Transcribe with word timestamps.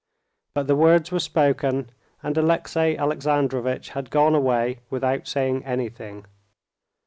But 0.55 0.65
the 0.65 0.75
words 0.75 1.11
were 1.11 1.19
spoken, 1.19 1.91
and 2.23 2.35
Alexey 2.35 2.97
Alexandrovitch 2.97 3.89
had 3.89 4.09
gone 4.09 4.33
away 4.33 4.79
without 4.89 5.27
saying 5.27 5.63
anything. 5.63 6.25